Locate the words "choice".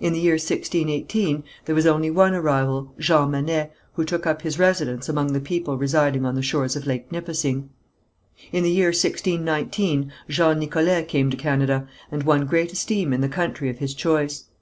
13.94-14.46